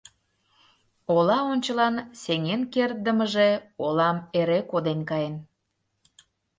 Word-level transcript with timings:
Ола 1.15 1.39
ончылан 1.51 1.95
сеҥен 2.21 2.61
кертдымыже 2.73 3.49
олам 3.85 4.17
эре 4.39 4.59
коден 4.71 4.99
каен. 5.09 5.35